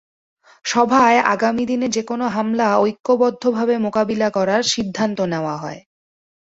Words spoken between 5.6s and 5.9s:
হয়।